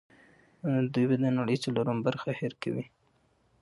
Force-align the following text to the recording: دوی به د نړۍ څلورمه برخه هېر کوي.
دوی 0.93 1.05
به 1.09 1.15
د 1.19 1.25
نړۍ 1.39 1.57
څلورمه 1.63 2.01
برخه 2.07 2.29
هېر 2.39 2.53
کوي. 2.63 2.85